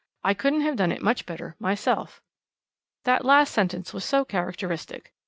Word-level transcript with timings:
I 0.23 0.33
couldn't 0.33 0.61
have 0.61 0.77
done 0.77 0.91
it 0.91 1.03
much 1.03 1.27
better 1.27 1.55
myself." 1.59 2.23
That 3.03 3.23
last 3.23 3.53
sentence 3.53 3.93
was 3.93 4.03
so 4.03 4.25
characteristic. 4.25 5.13